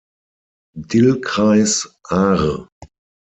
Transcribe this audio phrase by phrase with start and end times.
[0.89, 1.75] Dillkreis
[2.09, 2.67] "Aar".